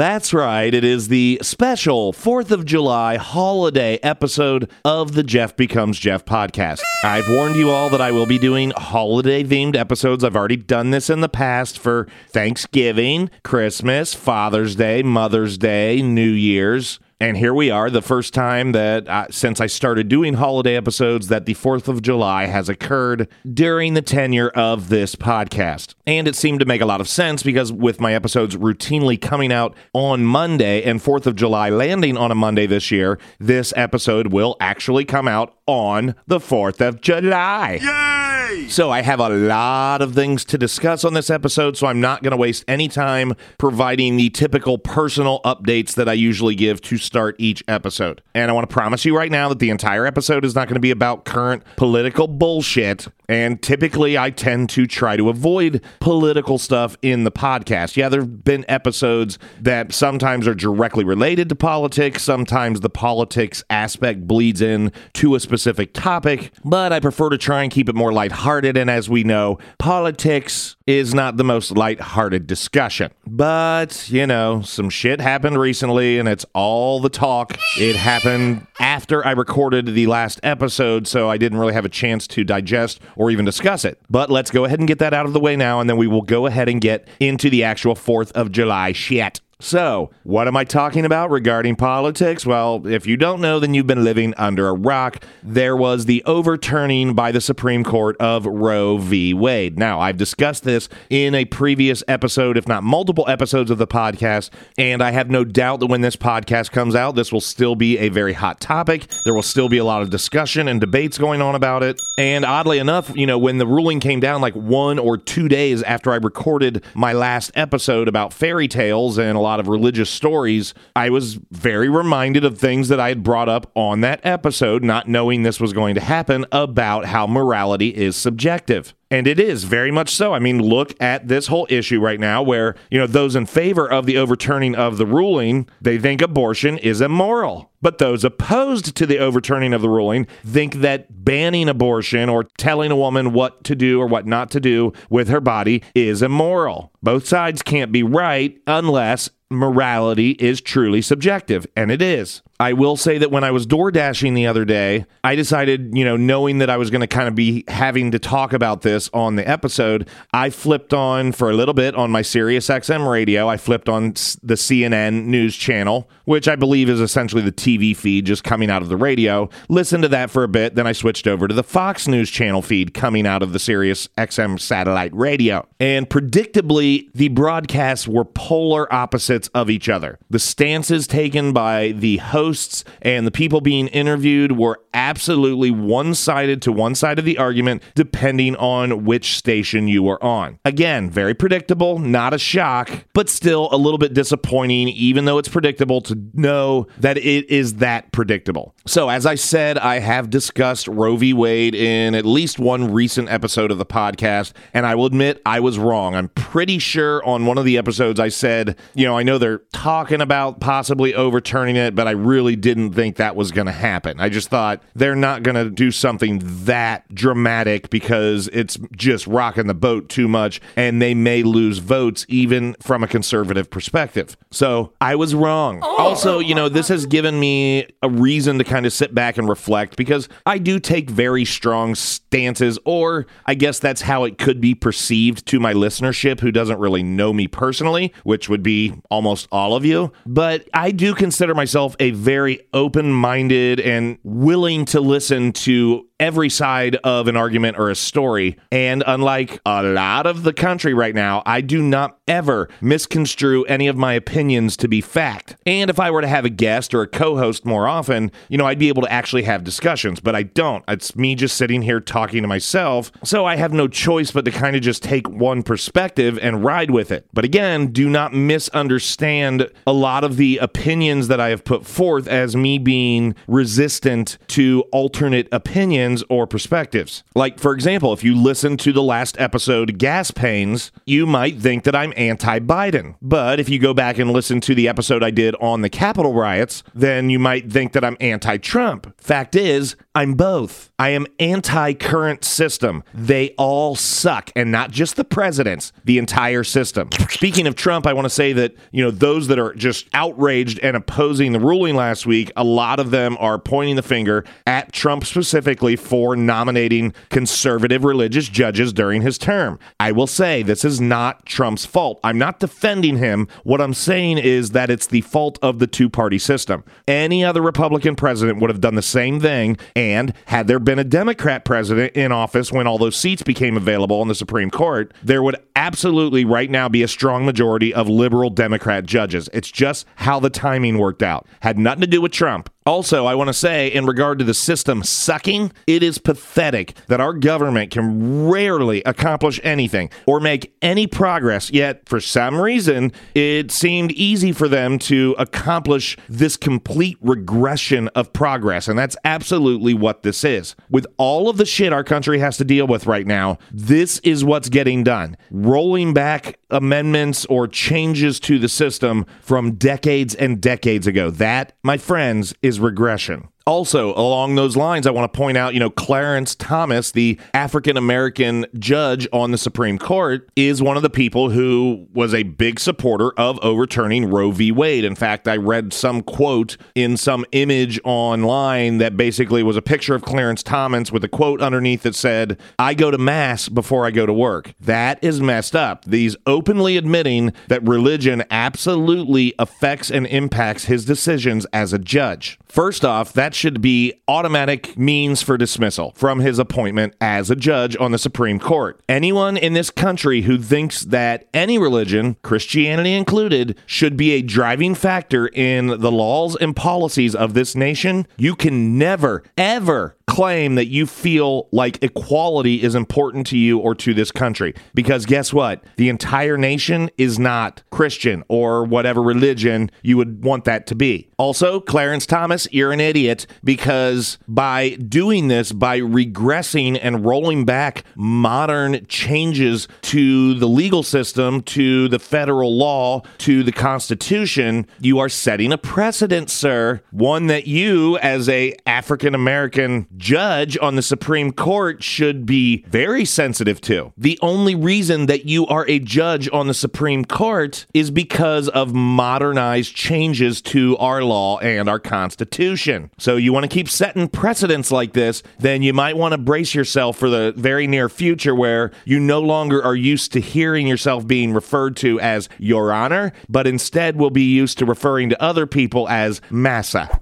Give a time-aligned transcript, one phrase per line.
[0.00, 0.72] That's right.
[0.72, 6.80] It is the special 4th of July holiday episode of the Jeff Becomes Jeff podcast.
[7.04, 10.24] I've warned you all that I will be doing holiday themed episodes.
[10.24, 16.30] I've already done this in the past for Thanksgiving, Christmas, Father's Day, Mother's Day, New
[16.30, 16.98] Year's.
[17.22, 21.44] And here we are, the first time that since I started doing holiday episodes that
[21.44, 25.94] the 4th of July has occurred during the tenure of this podcast.
[26.06, 29.52] And it seemed to make a lot of sense because with my episodes routinely coming
[29.52, 34.28] out on Monday and 4th of July landing on a Monday this year, this episode
[34.28, 37.80] will actually come out on the 4th of July.
[37.82, 38.19] Yay!
[38.68, 42.22] So I have a lot of things to discuss on this episode, so I'm not
[42.22, 46.96] going to waste any time providing the typical personal updates that I usually give to
[46.96, 48.22] start each episode.
[48.34, 50.74] And I want to promise you right now that the entire episode is not going
[50.74, 53.06] to be about current political bullshit.
[53.30, 57.96] And typically, I tend to try to avoid political stuff in the podcast.
[57.96, 63.62] Yeah, there have been episodes that sometimes are directly related to politics, sometimes the politics
[63.70, 67.94] aspect bleeds in to a specific topic, but I prefer to try and keep it
[67.94, 68.76] more lighthearted.
[68.76, 73.12] And as we know, politics is not the most lighthearted discussion.
[73.28, 77.56] But, you know, some shit happened recently and it's all the talk.
[77.78, 82.26] It happened after I recorded the last episode, so I didn't really have a chance
[82.26, 84.00] to digest or even discuss it.
[84.08, 86.06] But let's go ahead and get that out of the way now, and then we
[86.06, 89.42] will go ahead and get into the actual 4th of July shit.
[89.62, 92.46] So, what am I talking about regarding politics?
[92.46, 95.22] Well, if you don't know, then you've been living under a rock.
[95.42, 99.34] There was the overturning by the Supreme Court of Roe v.
[99.34, 99.78] Wade.
[99.78, 104.48] Now, I've discussed this in a previous episode, if not multiple episodes of the podcast,
[104.78, 107.98] and I have no doubt that when this podcast comes out, this will still be
[107.98, 109.08] a very hot topic.
[109.26, 112.00] There will still be a lot of discussion and debates going on about it.
[112.16, 115.82] And oddly enough, you know, when the ruling came down like one or two days
[115.82, 120.74] after I recorded my last episode about fairy tales and a lot of religious stories,
[120.94, 125.08] I was very reminded of things that I had brought up on that episode, not
[125.08, 128.94] knowing this was going to happen, about how morality is subjective.
[129.12, 130.32] And it is very much so.
[130.32, 133.90] I mean, look at this whole issue right now where, you know, those in favor
[133.90, 137.72] of the overturning of the ruling, they think abortion is immoral.
[137.82, 142.92] But those opposed to the overturning of the ruling think that banning abortion or telling
[142.92, 146.92] a woman what to do or what not to do with her body is immoral.
[147.02, 152.42] Both sides can't be right unless morality is truly subjective, and it is.
[152.60, 156.04] I will say that when I was door dashing the other day, I decided, you
[156.04, 159.08] know, knowing that I was going to kind of be having to talk about this
[159.12, 163.48] on the episode, I flipped on for a little bit on my Sirius XM radio.
[163.48, 164.10] I flipped on
[164.42, 168.82] the CNN news channel, which I believe is essentially the TV feed just coming out
[168.82, 169.50] of the radio.
[169.68, 172.62] Listened to that for a bit, then I switched over to the Fox News channel
[172.62, 175.66] feed coming out of the Sirius XM satellite radio.
[175.80, 180.20] And predictably, the broadcasts were polar opposites of each other.
[180.30, 186.62] The stances taken by the hosts and the people being interviewed were absolutely one sided
[186.62, 190.60] to one side of the argument, depending on which station you were on.
[190.64, 195.48] Again, very predictable, not a shock, but still a little bit disappointing, even though it's
[195.48, 198.74] predictable to know that it is that predictable.
[198.86, 201.32] So, as I said, I have discussed Roe v.
[201.32, 205.60] Wade in at least one recent episode of the podcast, and I will admit I
[205.60, 206.14] was wrong.
[206.14, 209.62] I'm pretty sure on one of the episodes I said, you know, I know they're
[209.72, 214.20] talking about possibly overturning it, but I really didn't think that was going to happen.
[214.20, 219.66] I just thought they're not going to do something that dramatic because it's just rocking
[219.66, 224.36] the boat too much and they may lose votes even from a conservative perspective.
[224.50, 225.80] So I was wrong.
[225.82, 229.38] Oh, Also, you know, this has given me a reason to kind of sit back
[229.38, 234.36] and reflect because I do take very strong stances, or I guess that's how it
[234.36, 238.94] could be perceived to my listenership who doesn't really know me personally, which would be
[239.08, 240.12] almost all of you.
[240.26, 246.50] But I do consider myself a very open minded and willing to listen to every
[246.50, 248.58] side of an argument or a story.
[248.70, 253.88] And unlike a lot of the country right now, I do not ever misconstrue any
[253.88, 255.56] of my opinions to be fact.
[255.64, 258.56] And if I were to have a guest or a co host more often, you
[258.56, 260.84] know, I'd be able to actually have discussions, but I don't.
[260.88, 263.12] It's me just sitting here talking to myself.
[263.24, 266.90] So I have no choice but to kind of just take one perspective and ride
[266.90, 267.26] with it.
[267.34, 272.26] But again, do not misunderstand a lot of the opinions that I have put forth
[272.26, 277.24] as me being resistant to alternate opinions or perspectives.
[277.34, 281.84] Like, for example, if you listen to the last episode, Gas Pains, you might think
[281.84, 283.16] that I'm anti Biden.
[283.20, 286.32] But if you go back and listen to the episode I did on the Capitol
[286.32, 289.14] riots, then you might think that I'm anti Trump.
[289.20, 290.90] Fact is, I'm both.
[290.98, 293.04] I am anti current system.
[293.14, 297.10] They all suck, and not just the presidents, the entire system.
[297.28, 300.78] Speaking of Trump, I want to say that, you know, those that are just outraged
[300.80, 304.92] and opposing the ruling last week, a lot of them are pointing the finger at
[304.92, 309.78] Trump specifically for nominating conservative religious judges during his term.
[309.98, 312.20] I will say this is not Trump's fault.
[312.24, 313.48] I'm not defending him.
[313.62, 316.84] What I'm saying is that it's the fault of the two party system.
[317.06, 319.76] Any other Republican president would have done the same thing.
[319.94, 324.20] And had there been a Democrat president in office when all those seats became available
[324.20, 328.50] on the Supreme Court, there would absolutely right now be a strong majority of liberal
[328.50, 329.48] Democrat judges.
[329.52, 331.46] It's just how the timing worked out.
[331.60, 332.70] Had nothing to do with Trump.
[332.86, 337.20] Also, I want to say, in regard to the system sucking, it is pathetic that
[337.20, 343.70] our government can rarely accomplish anything or make any progress, yet, for some reason, it
[343.70, 348.88] seemed easy for them to accomplish this complete regression of progress.
[348.88, 350.74] And that's absolutely what this is.
[350.88, 354.42] With all of the shit our country has to deal with right now, this is
[354.42, 355.36] what's getting done.
[355.50, 361.30] Rolling back amendments or changes to the system from decades and decades ago.
[361.30, 363.48] That, my friends, is regression.
[363.66, 367.96] Also, along those lines, I want to point out, you know, Clarence Thomas, the African
[367.96, 372.80] American judge on the Supreme Court, is one of the people who was a big
[372.80, 374.72] supporter of overturning Roe v.
[374.72, 375.04] Wade.
[375.04, 380.14] In fact, I read some quote in some image online that basically was a picture
[380.14, 384.10] of Clarence Thomas with a quote underneath that said, I go to mass before I
[384.10, 384.72] go to work.
[384.80, 386.04] That is messed up.
[386.04, 392.58] These openly admitting that religion absolutely affects and impacts his decisions as a judge.
[392.66, 397.96] First off, that should be automatic means for dismissal from his appointment as a judge
[397.98, 399.00] on the Supreme Court.
[399.08, 404.94] Anyone in this country who thinks that any religion, Christianity included, should be a driving
[404.94, 410.86] factor in the laws and policies of this nation, you can never, ever claim that
[410.86, 414.72] you feel like equality is important to you or to this country.
[414.94, 415.82] Because guess what?
[415.96, 421.28] The entire nation is not Christian or whatever religion you would want that to be.
[421.36, 428.04] Also, Clarence Thomas, you're an idiot because by doing this, by regressing and rolling back
[428.14, 435.28] modern changes to the legal system, to the federal law, to the Constitution, you are
[435.28, 437.00] setting a precedent, sir.
[437.10, 443.24] One that you, as a African American judge on the Supreme Court should be very
[443.24, 444.12] sensitive to.
[444.16, 448.94] The only reason that you are a judge on the Supreme Court is because of
[448.94, 453.10] modernized changes to our law and our Constitution.
[453.18, 456.74] So you want to keep setting precedents like this, then you might want to brace
[456.74, 461.26] yourself for the very near future where you no longer are used to hearing yourself
[461.26, 465.66] being referred to as Your Honor, but instead will be used to referring to other
[465.66, 467.20] people as Massa.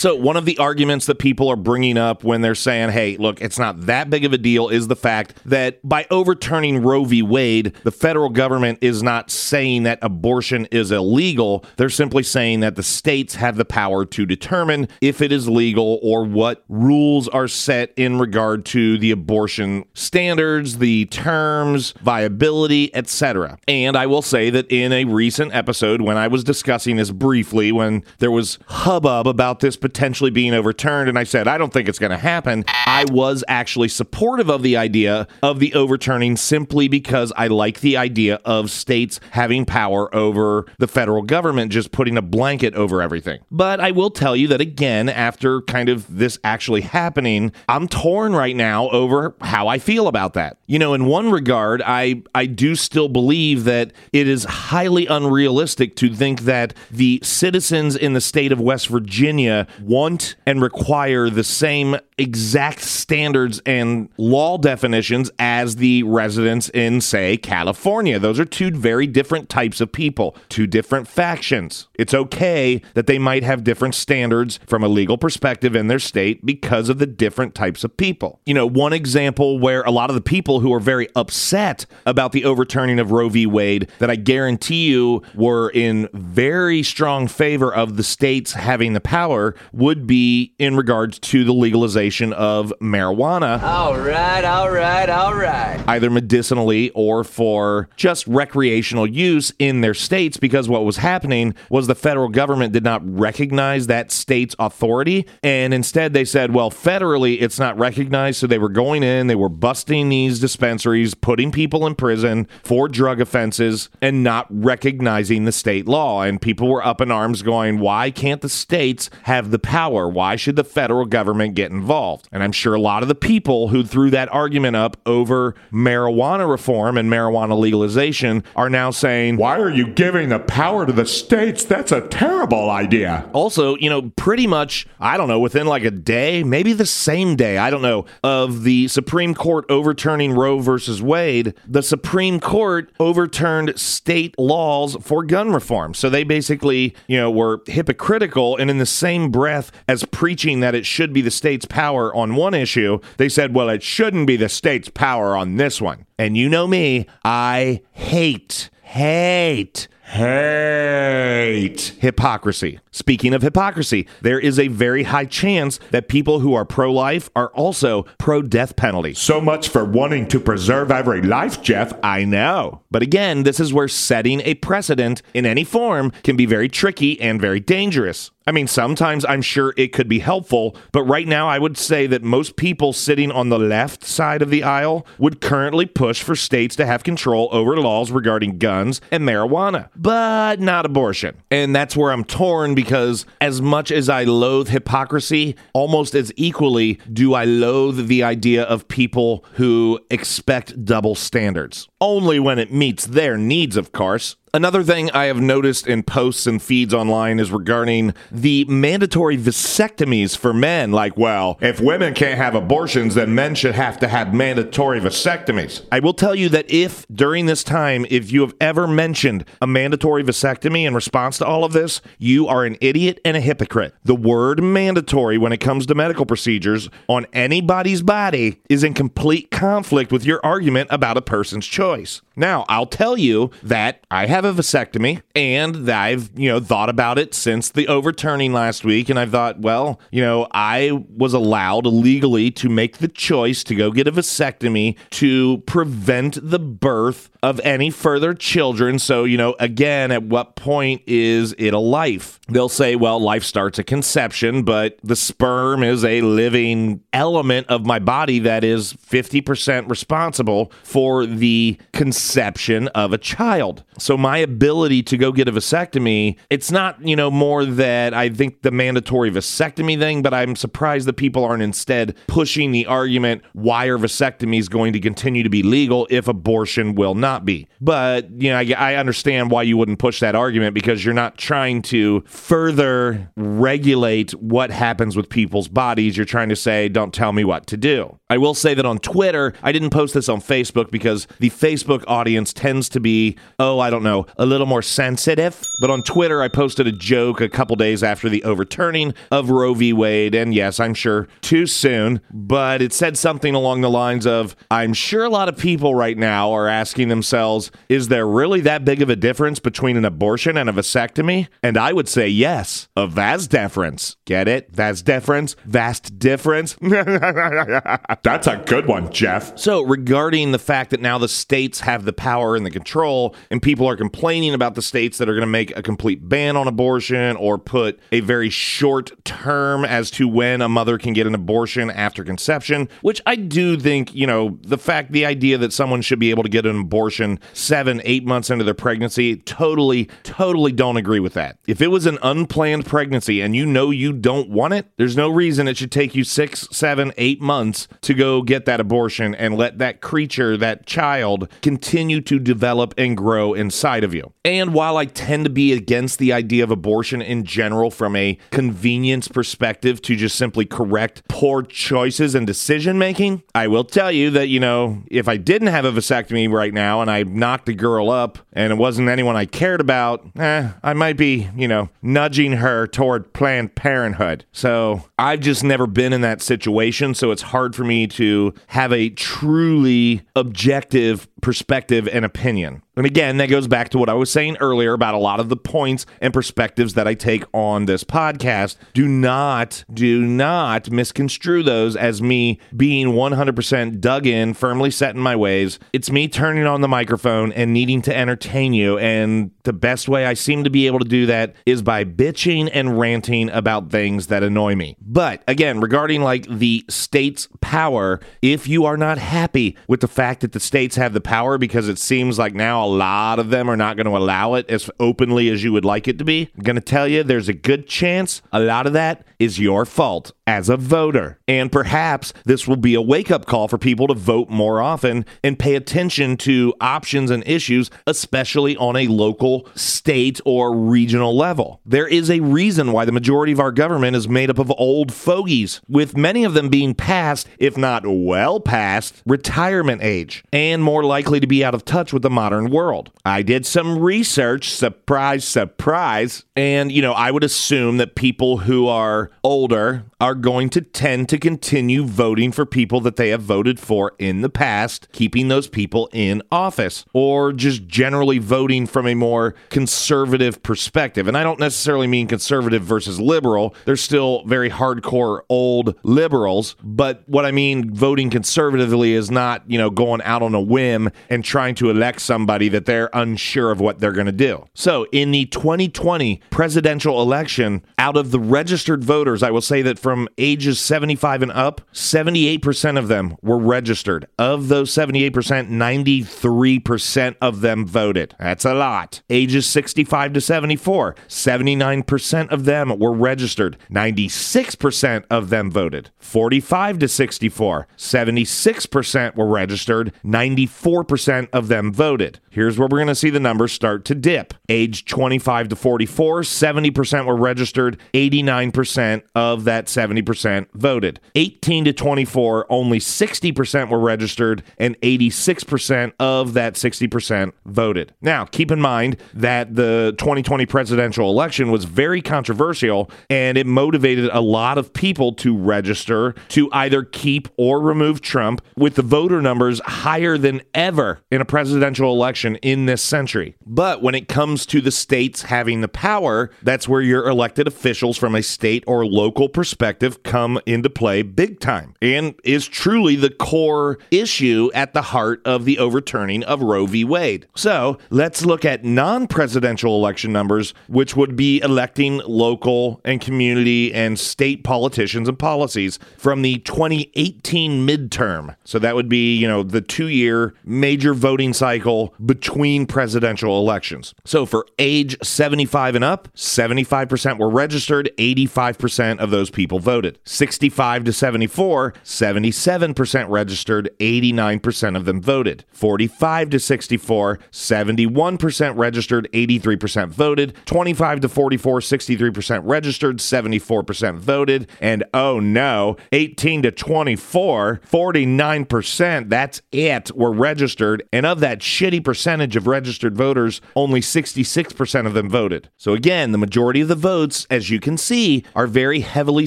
[0.00, 3.42] So, one of the arguments that people are bringing up when they're saying, hey, look,
[3.42, 7.20] it's not that big of a deal is the fact that by overturning Roe v.
[7.20, 11.66] Wade, the federal government is not saying that abortion is illegal.
[11.76, 16.00] They're simply saying that the states have the power to determine if it is legal
[16.02, 23.58] or what rules are set in regard to the abortion standards, the terms, viability, etc.
[23.68, 27.70] And I will say that in a recent episode, when I was discussing this briefly,
[27.70, 31.08] when there was hubbub about this potentially being overturned.
[31.08, 32.64] And I said, I don't think it's going to happen.
[32.68, 37.96] I was actually supportive of the idea of the overturning simply because I like the
[37.96, 43.40] idea of states having power over the federal government just putting a blanket over everything.
[43.50, 48.32] But I will tell you that again, after kind of this actually happening, I'm torn
[48.32, 50.58] right now over how I feel about that.
[50.68, 55.96] You know, in one regard, I, I do still believe that it is highly unrealistic
[55.96, 61.44] to think that the citizens in the state of West Virginia want and require the
[61.44, 68.18] same exact standards and law definitions as the residents in, say, California.
[68.18, 71.88] Those are two very different types of people, two different factions.
[71.94, 76.44] It's okay that they might have different standards from a legal perspective in their state
[76.44, 78.40] because of the different types of people.
[78.44, 82.32] You know, one example where a lot of the people who are very upset about
[82.32, 83.46] the overturning of Roe v.
[83.46, 89.00] Wade that I guarantee you were in very strong favor of the states having the
[89.00, 93.62] power would be in regards to the legalization of marijuana.
[93.62, 95.82] All right, all right, all right.
[95.86, 101.86] Either medicinally or for just recreational use in their states, because what was happening was
[101.86, 105.26] the federal government did not recognize that state's authority.
[105.42, 108.38] And instead, they said, well, federally, it's not recognized.
[108.38, 112.88] So they were going in, they were busting these dispensaries, putting people in prison for
[112.88, 116.22] drug offenses, and not recognizing the state law.
[116.22, 120.08] And people were up in arms going, why can't the states have the power?
[120.08, 122.28] Why should the federal government get involved?
[122.32, 126.48] And I'm sure a lot of the people who threw that argument up over marijuana
[126.48, 131.06] reform and marijuana legalization are now saying, Why are you giving the power to the
[131.06, 131.64] states?
[131.64, 133.28] That's a terrible idea.
[133.32, 137.36] also, you know, pretty much, I don't know, within like a day, maybe the same
[137.36, 142.90] day, I don't know, of the Supreme Court overturning Roe versus Wade, the Supreme Court
[142.98, 145.94] overturned state laws for gun reform.
[145.94, 150.74] So they basically, you know, were hypocritical and in the same breath as preaching that
[150.74, 154.36] it should be the state's power on one issue, they said, well, it shouldn't be
[154.36, 156.04] the state's power on this one.
[156.18, 162.80] And you know me, I hate, hate hate hypocrisy.
[162.90, 167.30] Speaking of hypocrisy, there is a very high chance that people who are pro life
[167.36, 169.14] are also pro death penalty.
[169.14, 171.92] So much for wanting to preserve every life, Jeff.
[172.02, 172.82] I know.
[172.90, 177.20] But again, this is where setting a precedent in any form can be very tricky
[177.20, 178.32] and very dangerous.
[178.46, 182.06] I mean, sometimes I'm sure it could be helpful, but right now I would say
[182.06, 186.34] that most people sitting on the left side of the aisle would currently push for
[186.34, 191.36] states to have control over laws regarding guns and marijuana, but not abortion.
[191.50, 196.98] And that's where I'm torn because as much as I loathe hypocrisy, almost as equally
[197.12, 201.88] do I loathe the idea of people who expect double standards.
[202.00, 204.36] Only when it meets their needs, of course.
[204.52, 210.36] Another thing I have noticed in posts and feeds online is regarding the mandatory vasectomies
[210.36, 210.90] for men.
[210.90, 215.86] Like, well, If women can't have abortions, then men should have to have mandatory vasectomies.
[215.92, 219.68] I will tell you that if during this time, if you have ever mentioned a
[219.68, 223.94] mandatory vasectomy in response to all of this, you are an idiot and a hypocrite.
[224.02, 229.52] The word mandatory when it comes to medical procedures on anybody's body is in complete
[229.52, 232.20] conflict with your argument about a person's choice.
[232.34, 237.18] Now, I'll tell you that I have a vasectomy and I've, you know, thought about
[237.18, 241.86] it since the overturning last week and I've thought, well, you know, I was allowed
[241.86, 247.60] legally to make the choice to go get a vasectomy to prevent the birth of
[247.60, 248.98] any further children.
[248.98, 252.38] So, you know, again, at what point is it a life?
[252.48, 257.86] They'll say, well, life starts at conception, but the sperm is a living element of
[257.86, 263.84] my body that is 50% responsible for the conception of a child.
[263.98, 268.28] So, my ability to go get a vasectomy, it's not, you know, more that I
[268.28, 273.42] think the mandatory vasectomy thing, but I'm surprised that people aren't instead pushing the argument
[273.52, 277.68] why are vasectomies going to continue to be legal if abortion will not be.
[277.80, 281.38] But, you know, I, I understand why you wouldn't push that argument because you're not
[281.38, 286.16] trying to further regulate what happens with people's bodies.
[286.16, 288.18] You're trying to say, don't tell me what to do.
[288.28, 292.04] I will say that on Twitter, I didn't post this on Facebook because the Facebook
[292.06, 295.62] audience tends to be, oh, I don't know, a little more sensitive.
[295.80, 299.74] But on Twitter, I posted a joke a couple days after the overturning of Roe
[299.74, 299.92] v.
[299.92, 300.34] Wade.
[300.34, 304.92] And yes, I'm sure too soon, but it said something along the lines of, I'm
[304.92, 309.02] sure a lot of people right now are asking themselves, is there really that big
[309.02, 311.48] of a difference between an abortion and a vasectomy?
[311.62, 314.16] And I would say yes, a vast difference.
[314.24, 314.70] Get it?
[314.70, 315.56] Vast difference?
[315.64, 316.76] Vast difference?
[316.80, 319.58] That's a good one, Jeff.
[319.58, 323.62] So, regarding the fact that now the states have the power and the control, and
[323.62, 326.66] people are complaining about the states that are going to make a complete ban on
[326.66, 331.34] abortion or put a very short term as to when a mother can get an
[331.34, 336.02] abortion after conception, which I do think, you know, the fact, the idea that someone
[336.02, 340.72] should be able to get an abortion seven, eight months into their pregnancy, totally, totally
[340.72, 341.58] don't agree with that.
[341.68, 345.28] If it was an unplanned pregnancy and you know you don't want it, there's no
[345.28, 349.56] reason it should take you six, seven, eight months to go get that abortion and
[349.56, 354.32] let that creature, that child, continue to develop and grow inside of you.
[354.44, 358.38] And while I tend to be against the idea of abortion in general from a
[358.50, 364.30] convenience perspective to just simply correct poor choices and decision making, I will tell you
[364.30, 367.74] that, you know, if I didn't have a vasectomy right now and I knocked a
[367.74, 371.90] girl up and it wasn't anyone I cared about, eh, I might be, you know,
[372.02, 374.44] nudging her toward Planned Parenthood.
[374.52, 377.14] So I've just never been in that situation.
[377.14, 382.82] So it's hard for me to have a truly objective perspective and opinion.
[383.00, 385.48] And again, that goes back to what I was saying earlier about a lot of
[385.48, 388.76] the points and perspectives that I take on this podcast.
[388.92, 395.20] Do not, do not misconstrue those as me being 100% dug in, firmly set in
[395.22, 395.78] my ways.
[395.94, 398.98] It's me turning on the microphone and needing to entertain you.
[398.98, 402.68] And the best way I seem to be able to do that is by bitching
[402.70, 404.98] and ranting about things that annoy me.
[405.00, 410.42] But again, regarding like the state's power, if you are not happy with the fact
[410.42, 413.76] that the states have the power because it seems like now lot of them are
[413.76, 416.50] not going to allow it as openly as you would like it to be.
[416.56, 419.84] I'm going to tell you there's a good chance a lot of that is your
[419.84, 421.38] fault as a voter.
[421.50, 425.26] And perhaps this will be a wake up call for people to vote more often
[425.42, 431.80] and pay attention to options and issues, especially on a local, state, or regional level.
[431.84, 435.12] There is a reason why the majority of our government is made up of old
[435.12, 441.02] fogies, with many of them being past, if not well past, retirement age, and more
[441.02, 443.10] likely to be out of touch with the modern world.
[443.24, 448.86] I did some research, surprise, surprise, and you know, I would assume that people who
[448.86, 453.80] are older are going to tend to continue voting for people that they have voted
[453.80, 459.14] for in the past, keeping those people in office, or just generally voting from a
[459.14, 461.26] more conservative perspective.
[461.26, 466.76] And I don't necessarily mean conservative versus liberal, they're still very hardcore old liberals.
[466.82, 471.10] But what I mean voting conservatively is not, you know, going out on a whim
[471.28, 474.66] and trying to elect somebody that they're unsure of what they're going to do.
[474.74, 479.98] So in the 2020 presidential election, out of the registered voters, I will say that
[479.98, 484.26] from ages 75 and up, 78% of them were registered.
[484.38, 485.32] Of those 78%,
[485.70, 488.34] 93% of them voted.
[488.38, 489.22] That's a lot.
[489.30, 493.76] Ages 65 to 74, 79% of them were registered.
[493.90, 496.10] 96% of them voted.
[496.18, 500.12] 45 to 64, 76% were registered.
[500.24, 502.40] 94% of them voted.
[502.50, 504.54] Here's where we're going to see the numbers start to dip.
[504.68, 507.98] Age 25 to 44, 70% were registered.
[508.12, 511.19] 89% of that 70% voted.
[511.34, 518.14] 18 to 24, only 60% were registered, and 86% of that 60% voted.
[518.20, 524.30] Now, keep in mind that the 2020 presidential election was very controversial and it motivated
[524.32, 529.40] a lot of people to register to either keep or remove Trump, with the voter
[529.40, 533.54] numbers higher than ever in a presidential election in this century.
[533.66, 538.16] But when it comes to the states having the power, that's where your elected officials
[538.16, 543.30] from a state or local perspective come into play big time and is truly the
[543.30, 547.04] core issue at the heart of the overturning of Roe v.
[547.04, 547.46] Wade.
[547.56, 553.94] So let's look at non presidential election numbers, which would be electing local and community
[553.94, 558.54] and state politicians and policies from the 2018 midterm.
[558.64, 564.14] So that would be, you know, the two year major voting cycle between presidential elections.
[564.26, 570.18] So for age 75 and up, 75% were registered, 85% of those people voted.
[570.26, 575.64] 65 to 74, 77% registered, 89% of them voted.
[575.72, 580.54] 45 to 64, 71% registered, 83% voted.
[580.66, 584.68] 25 to 44, 63% registered, 74% voted.
[584.80, 591.02] And oh no, 18 to 24, 49%, that's it, were registered.
[591.12, 595.68] And of that shitty percentage of registered voters, only 66% of them voted.
[595.76, 599.46] So again, the majority of the votes, as you can see, are very heavily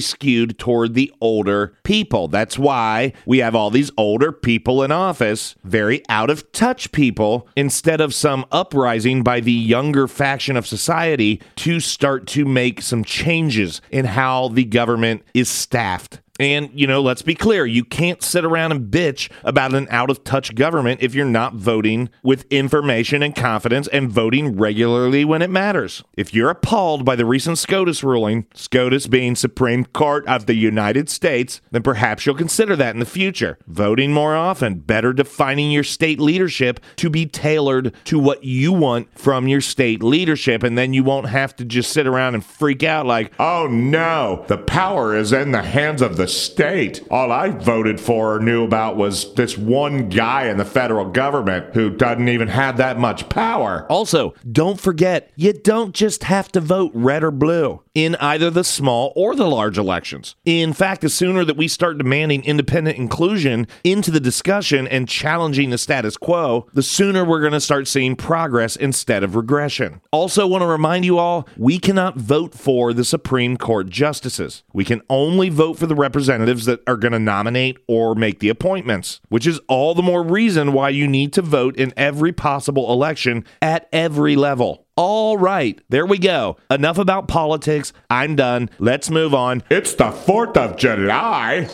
[0.00, 2.28] skewed toward the older people.
[2.28, 7.48] That's why we have all these older people in office, very out of touch people,
[7.56, 13.02] instead of some uprising by the younger faction of society to start to make some
[13.02, 16.20] changes in how the government is staffed.
[16.40, 20.10] And, you know, let's be clear you can't sit around and bitch about an out
[20.10, 25.42] of touch government if you're not voting with information and confidence and voting regularly when
[25.42, 26.02] it matters.
[26.16, 31.08] If you're appalled by the recent SCOTUS ruling, SCOTUS being Supreme Court of the United
[31.08, 33.56] States, then perhaps you'll consider that in the future.
[33.68, 39.16] Voting more often, better defining your state leadership to be tailored to what you want
[39.16, 42.82] from your state leadership, and then you won't have to just sit around and freak
[42.82, 47.06] out like, Oh no, the power is in the hands of the state.
[47.10, 51.74] All I voted for or knew about was this one guy in the federal government
[51.74, 53.86] who doesn't even have that much power.
[53.88, 58.64] Also, don't forget, you don't just have to vote red or blue in either the
[58.64, 60.34] small or the large elections.
[60.44, 65.70] In fact, the sooner that we start demanding independent inclusion into the discussion and challenging
[65.70, 70.00] the status quo, the sooner we're going to start seeing progress instead of regression.
[70.10, 74.64] Also, want to remind you all, we cannot vote for the Supreme Court justices.
[74.72, 78.48] We can only vote for the representatives that are going to nominate or make the
[78.48, 82.92] appointments, which is all the more reason why you need to vote in every possible
[82.92, 84.86] election at every level.
[84.96, 86.56] All right, there we go.
[86.70, 87.92] Enough about politics.
[88.08, 88.70] I'm done.
[88.78, 89.64] Let's move on.
[89.70, 91.68] It's the 4th of July.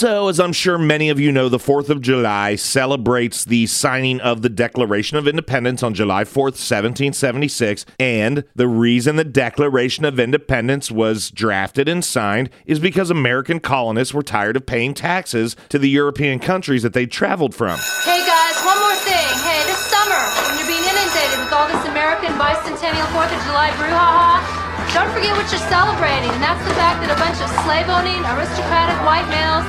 [0.00, 4.18] So, as I'm sure many of you know, the 4th of July celebrates the signing
[4.22, 7.84] of the Declaration of Independence on July 4th, 1776.
[7.98, 14.14] And the reason the Declaration of Independence was drafted and signed is because American colonists
[14.14, 17.78] were tired of paying taxes to the European countries that they traveled from.
[18.02, 19.28] Hey guys, one more thing.
[19.44, 20.16] Hey, this summer,
[20.48, 24.59] when you're being inundated with all this American bicentennial 4th of July brouhaha,
[24.92, 28.18] don't forget what you're celebrating, and that's the fact that a bunch of slave owning,
[28.34, 29.62] aristocratic white males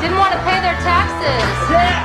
[0.00, 1.58] didn't want to pay their taxes.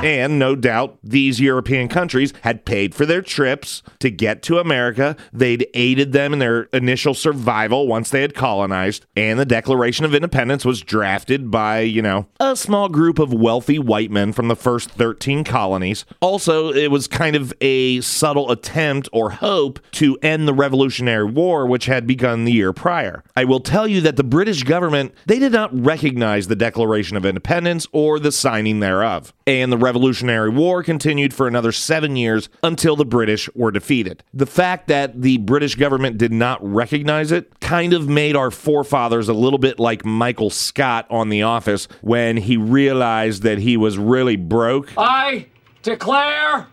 [0.04, 5.16] And no doubt these European countries had paid for their trips to get to America.
[5.32, 9.06] They'd aided them in their initial survival once they had colonized.
[9.16, 13.80] And the Declaration of Independence was drafted by, you know, a small group of wealthy
[13.80, 16.04] white men from the first 13 colonies.
[16.20, 21.66] Also, it was kind of a subtle attempt or hope to end the Revolutionary War,
[21.66, 23.24] which had begun the year prior.
[23.36, 27.26] I will tell you that the British government, they did not recognize the Declaration of
[27.26, 29.34] Independence or the signing thereof.
[29.46, 34.24] And the Revolutionary War continued for another seven years until the British were defeated.
[34.34, 39.28] The fact that the British government did not recognize it kind of made our forefathers
[39.28, 43.98] a little bit like Michael Scott on The Office when he realized that he was
[43.98, 44.90] really broke.
[44.98, 45.48] I
[45.82, 46.68] declare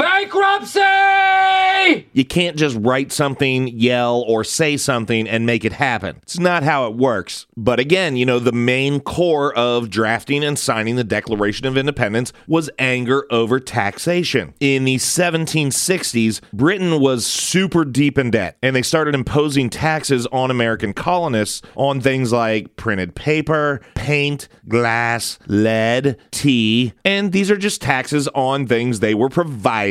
[0.00, 0.80] bankruptcy!
[2.12, 6.18] You can't just write something, yell, or say something and make it happen.
[6.22, 7.46] It's not how it works.
[7.56, 12.32] But again, you know, the main core of drafting and signing the Declaration of Independence
[12.46, 14.54] was anger over taxation.
[14.60, 20.50] In the 1760s, Britain was super deep in debt, and they started imposing taxes on
[20.50, 27.80] American colonists on things like printed paper, paint, glass, lead, tea, and these are just
[27.80, 29.89] taxes on things they were providing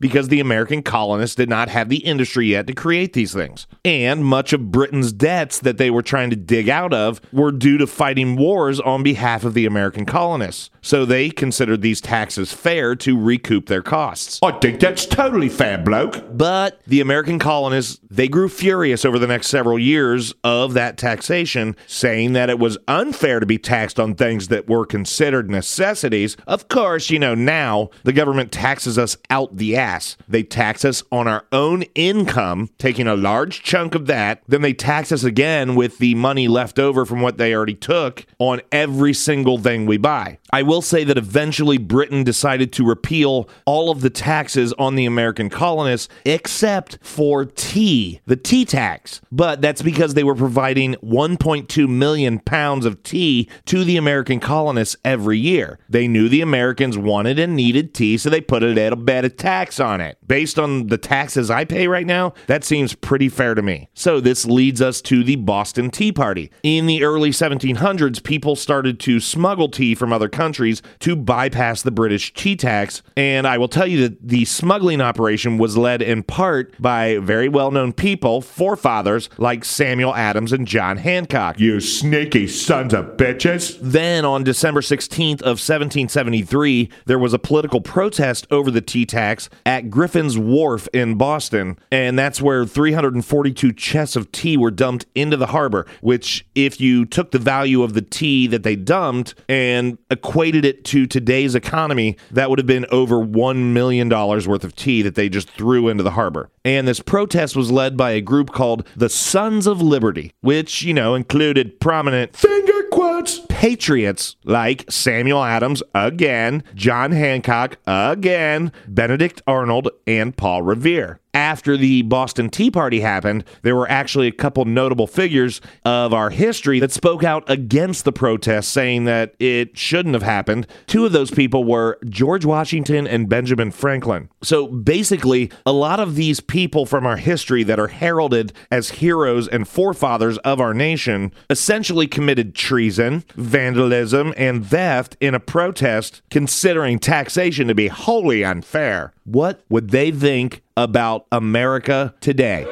[0.00, 3.66] because the American colonists did not have the industry yet to create these things.
[3.84, 7.78] And much of Britain's debts that they were trying to dig out of were due
[7.78, 10.70] to fighting wars on behalf of the American colonists.
[10.80, 14.38] So they considered these taxes fair to recoup their costs.
[14.42, 16.22] I think that's totally fair, bloke.
[16.36, 21.76] But the American colonists, they grew furious over the next several years of that taxation,
[21.86, 26.36] saying that it was unfair to be taxed on things that were considered necessities.
[26.46, 30.16] Of course, you know, now the government taxes us out the ass.
[30.28, 34.42] They tax us on our own income, taking a large chunk of that.
[34.46, 38.26] Then they tax us again with the money left over from what they already took
[38.38, 40.38] on every single thing we buy.
[40.52, 45.06] I will say that eventually Britain decided to repeal all of the taxes on the
[45.06, 49.20] American colonists except for tea, the tea tax.
[49.32, 54.96] But that's because they were providing 1.2 million pounds of tea to the American colonists
[55.04, 55.78] every year.
[55.88, 59.36] They knew the Americans wanted and needed tea, so they put it at a of
[59.36, 60.16] tax on it.
[60.26, 63.88] Based on the taxes I pay right now, that seems pretty fair to me.
[63.94, 66.50] So this leads us to the Boston Tea Party.
[66.62, 71.90] In the early 1700s, people started to smuggle tea from other countries to bypass the
[71.90, 73.02] British tea tax.
[73.16, 77.48] And I will tell you that the smuggling operation was led in part by very
[77.48, 81.60] well known people, forefathers like Samuel Adams and John Hancock.
[81.60, 83.78] You sneaky sons of bitches.
[83.80, 89.48] Then on December 16th of 1773, there was a political protest over the tea tax
[89.66, 95.36] at Griffin's Wharf in Boston, and that's where 342 chests of tea were dumped into
[95.36, 99.98] the harbor, which, if you took the value of the tea that they dumped and
[100.10, 105.02] equated it to today's economy, that would have been over $1 million worth of tea
[105.02, 106.50] that they just threw into the harbor.
[106.64, 110.94] And this protest was led by a group called the Sons of Liberty, which, you
[110.94, 119.90] know, included prominent finger quotes patriots like Samuel Adams again, John Hancock again, Benedict Arnold,
[120.06, 125.06] and Paul Revere after the Boston Tea Party happened, there were actually a couple notable
[125.06, 130.22] figures of our history that spoke out against the protest, saying that it shouldn't have
[130.22, 130.66] happened.
[130.86, 134.28] Two of those people were George Washington and Benjamin Franklin.
[134.42, 139.48] So basically, a lot of these people from our history that are heralded as heroes
[139.48, 146.98] and forefathers of our nation essentially committed treason, vandalism, and theft in a protest, considering
[146.98, 149.12] taxation to be wholly unfair.
[149.24, 152.66] What would they think about America today?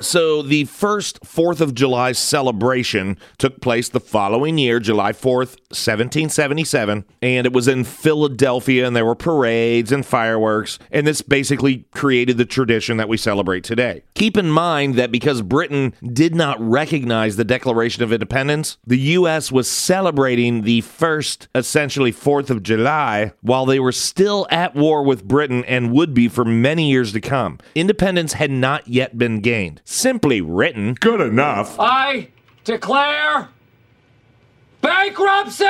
[0.00, 7.04] So, the first 4th of July celebration took place the following year, July 4th, 1777,
[7.20, 12.38] and it was in Philadelphia, and there were parades and fireworks, and this basically created
[12.38, 14.02] the tradition that we celebrate today.
[14.14, 19.52] Keep in mind that because Britain did not recognize the Declaration of Independence, the U.S.
[19.52, 25.24] was celebrating the first, essentially 4th of July, while they were still at war with
[25.24, 27.58] Britain and would be for many years to come.
[27.74, 30.94] Independence had not yet been gained simply written.
[30.94, 31.76] Good enough.
[31.78, 32.28] I
[32.64, 33.48] declare
[34.80, 35.64] bankruptcy!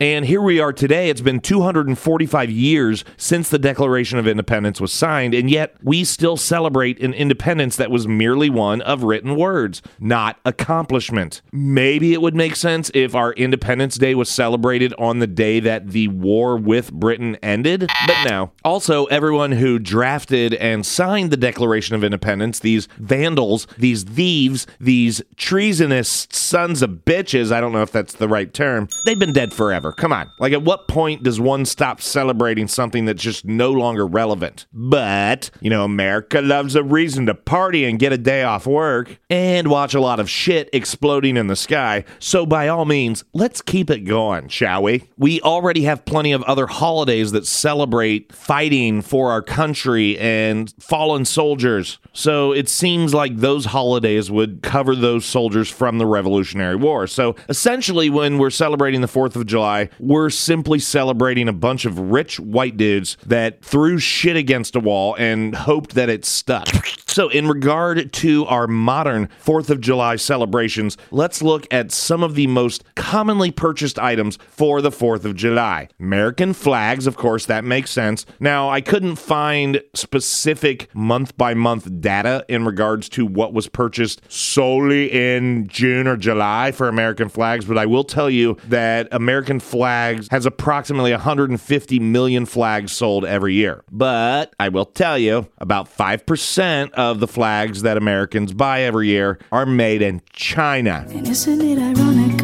[0.00, 1.08] And here we are today.
[1.08, 6.36] It's been 245 years since the Declaration of Independence was signed, and yet we still
[6.36, 11.40] celebrate an independence that was merely one of written words, not accomplishment.
[11.52, 15.88] Maybe it would make sense if our Independence Day was celebrated on the day that
[15.88, 18.52] the war with Britain ended, but no.
[18.64, 25.22] Also, everyone who drafted and signed the Declaration of Independence, these vandals, these thieves, these
[25.36, 29.52] treasonous sons of bitches, I don't know if that's the right term, they've been dead
[29.52, 29.92] forever.
[29.92, 30.30] Come on.
[30.38, 34.66] Like, at what point does one stop celebrating something that's just no longer relevant?
[34.72, 39.18] But, you know, America loves a reason to party and get a day off work
[39.30, 42.04] and watch a lot of shit exploding in the sky.
[42.18, 45.04] So, by all means, let's keep it going, shall we?
[45.16, 51.24] We already have plenty of other holidays that celebrate fighting for our country and fallen
[51.24, 51.98] soldiers.
[52.12, 57.06] So, it seems like those holidays would cover those soldiers from the Revolutionary War.
[57.06, 62.00] So, essentially, when we're celebrating the 4th of July, we're simply celebrating a bunch of
[62.00, 66.66] rich white dudes that threw shit against a wall and hoped that it stuck.
[67.06, 72.34] So, in regard to our modern 4th of July celebrations, let's look at some of
[72.34, 75.86] the most commonly purchased items for the 4th of July.
[76.00, 78.26] American flags, of course, that makes sense.
[78.40, 84.22] Now, I couldn't find specific month by month data in regards to what was purchased
[84.28, 89.60] solely in June or July for American flags, but I will tell you that American
[89.60, 93.84] flags has approximately 150 million flags sold every year.
[93.92, 99.38] But I will tell you about 5% of the flags that Americans buy every year
[99.52, 101.04] are made in China.
[101.10, 102.38] And isn't it ironic?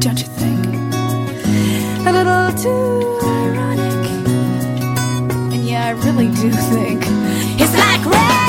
[0.00, 0.66] Don't you think?
[2.06, 4.10] A little too ironic.
[5.52, 7.04] And yeah, I really do think
[7.60, 8.45] it's like rain.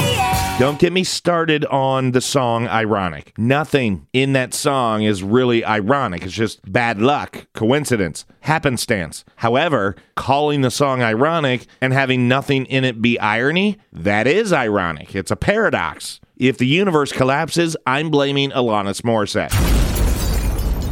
[0.59, 3.31] Don't get me started on the song Ironic.
[3.37, 6.23] Nothing in that song is really ironic.
[6.23, 9.23] It's just bad luck, coincidence, happenstance.
[9.35, 15.13] However, calling the song ironic and having nothing in it be irony, that is ironic.
[15.13, 16.19] It's a paradox.
[16.37, 19.53] If the universe collapses, I'm blaming Alanis Morissette.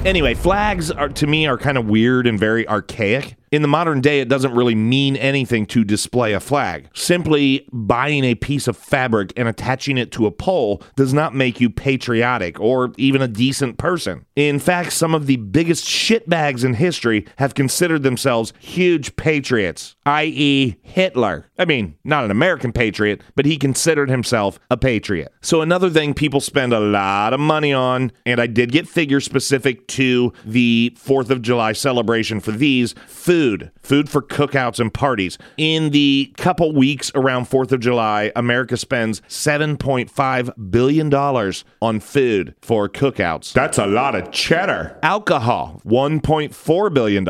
[0.06, 3.36] Anyway, flags are to me are kind of weird and very archaic.
[3.56, 6.90] In the modern day, it doesn't really mean anything to display a flag.
[6.94, 11.62] Simply buying a piece of fabric and attaching it to a pole does not make
[11.62, 14.26] you patriotic or even a decent person.
[14.36, 20.76] In fact, some of the biggest shitbags in history have considered themselves huge patriots, i.e.,
[20.82, 21.50] Hitler.
[21.58, 25.32] I mean, not an American patriot, but he considered himself a patriot.
[25.40, 29.24] So, another thing people spend a lot of money on, and I did get figures
[29.24, 34.92] specific to the 4th of July celebration for these food food, food for cookouts and
[34.92, 35.38] parties.
[35.58, 42.90] In the couple weeks around 4th of July, America spends $7.5 billion on food for
[42.90, 43.54] cookouts.
[43.54, 44.98] That's a lot of cheddar.
[45.04, 47.28] Alcohol, $1.4 billion.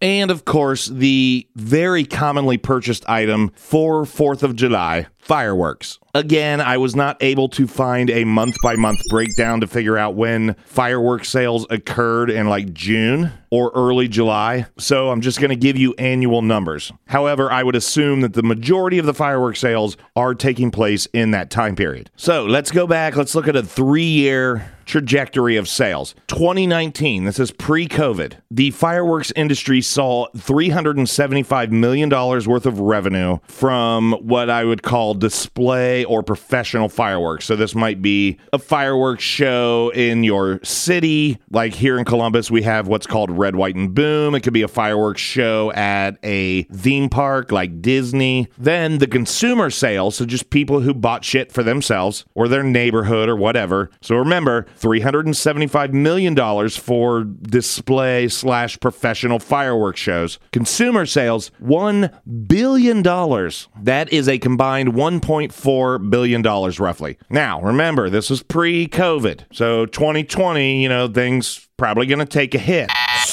[0.00, 5.98] And of course, the very commonly purchased item for 4th of July fireworks.
[6.14, 10.14] Again, I was not able to find a month by month breakdown to figure out
[10.14, 15.56] when fireworks sales occurred in like June or early July, so I'm just going to
[15.56, 16.92] give you annual numbers.
[17.06, 21.30] However, I would assume that the majority of the fireworks sales are taking place in
[21.30, 22.10] that time period.
[22.16, 26.14] So let's go back, let's look at a three year trajectory of sales.
[26.28, 34.12] 2019, this is pre COVID, the fireworks industry saw $375 million worth of revenue from
[34.20, 37.46] what I would call display or professional fireworks.
[37.46, 41.38] So this might be a fireworks show in your city.
[41.50, 44.34] Like here in Columbus, we have what's called Red, White, and Boom.
[44.34, 48.48] It could be a fireworks show at a theme park like Disney.
[48.58, 53.28] Then the consumer sales, so just people who bought shit for themselves or their neighborhood
[53.28, 53.90] or whatever.
[54.00, 60.38] So remember, $375 million for display slash professional fireworks shows.
[60.52, 62.12] Consumer sales, $1
[62.46, 63.02] billion.
[63.02, 67.18] That is a combined $1.4 billion roughly.
[67.30, 69.44] Now, remember, this was pre COVID.
[69.52, 72.90] So 2020, you know, things probably going to take a hit.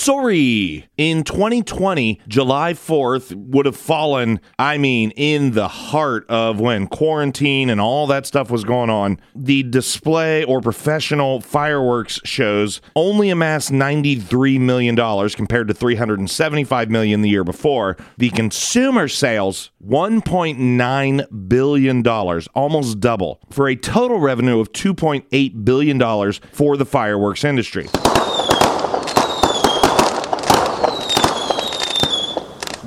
[0.09, 0.87] Sorry.
[0.97, 7.69] In 2020, July 4th would have fallen, I mean, in the heart of when quarantine
[7.69, 9.19] and all that stuff was going on.
[9.35, 14.95] The display or professional fireworks shows only amassed $93 million
[15.29, 17.95] compared to 375 million the year before.
[18.17, 22.07] The consumer sales, $1.9 billion,
[22.55, 27.87] almost double, for a total revenue of $2.8 billion for the fireworks industry.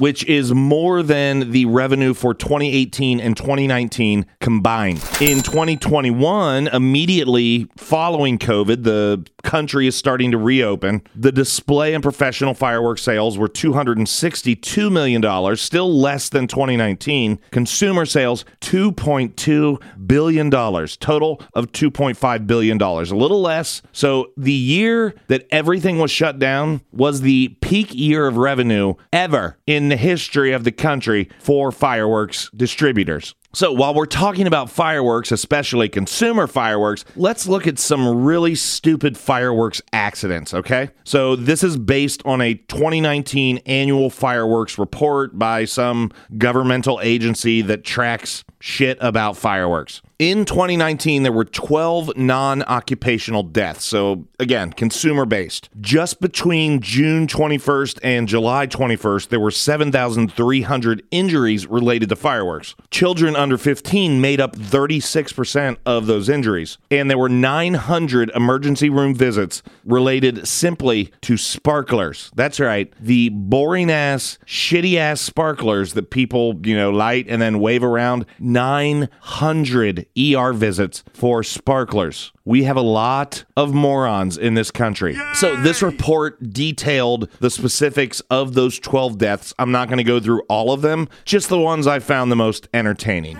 [0.02, 4.96] Which is more than the revenue for 2018 and 2019 combined.
[5.20, 11.02] In 2021, immediately following COVID, the country is starting to reopen.
[11.14, 17.38] The display and professional fireworks sales were $262 million, still less than 2019.
[17.52, 23.82] Consumer sales, $2.2 billion, total of $2.5 billion, a little less.
[23.92, 29.58] So the year that everything was shut down was the peak year of revenue ever
[29.66, 33.34] in the history of the country for fireworks distributors.
[33.54, 39.18] So, while we're talking about fireworks, especially consumer fireworks, let's look at some really stupid
[39.18, 40.88] fireworks accidents, okay?
[41.04, 47.84] So, this is based on a 2019 annual fireworks report by some governmental agency that
[47.84, 50.00] tracks shit about fireworks.
[50.22, 53.84] In 2019, there were 12 non occupational deaths.
[53.84, 55.68] So, again, consumer based.
[55.80, 62.76] Just between June 21st and July 21st, there were 7,300 injuries related to fireworks.
[62.92, 66.78] Children under 15 made up 36% of those injuries.
[66.88, 72.30] And there were 900 emergency room visits related simply to sparklers.
[72.36, 77.58] That's right, the boring ass, shitty ass sparklers that people, you know, light and then
[77.58, 78.24] wave around.
[78.38, 82.32] 900 ER visits for sparklers.
[82.44, 85.18] We have a lot of morons in this country.
[85.34, 89.54] So, this report detailed the specifics of those 12 deaths.
[89.58, 92.36] I'm not going to go through all of them, just the ones I found the
[92.36, 93.38] most entertaining.